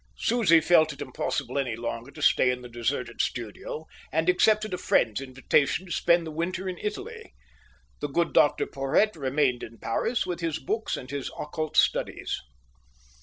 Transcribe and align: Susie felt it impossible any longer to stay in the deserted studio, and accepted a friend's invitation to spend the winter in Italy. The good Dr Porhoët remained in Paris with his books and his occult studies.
Susie 0.17 0.59
felt 0.61 0.91
it 0.91 0.99
impossible 0.99 1.59
any 1.59 1.75
longer 1.75 2.09
to 2.09 2.23
stay 2.23 2.49
in 2.49 2.63
the 2.63 2.67
deserted 2.67 3.21
studio, 3.21 3.85
and 4.11 4.29
accepted 4.29 4.73
a 4.73 4.77
friend's 4.79 5.21
invitation 5.21 5.85
to 5.85 5.91
spend 5.91 6.25
the 6.25 6.31
winter 6.31 6.67
in 6.67 6.79
Italy. 6.79 7.35
The 7.99 8.09
good 8.09 8.33
Dr 8.33 8.65
Porhoët 8.65 9.15
remained 9.15 9.61
in 9.61 9.77
Paris 9.77 10.25
with 10.25 10.39
his 10.39 10.57
books 10.57 10.97
and 10.97 11.11
his 11.11 11.29
occult 11.39 11.77
studies. 11.77 12.41